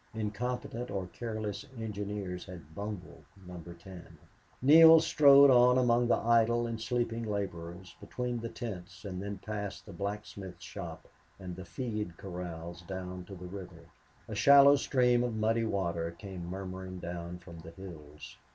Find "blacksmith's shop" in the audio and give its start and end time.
9.93-11.07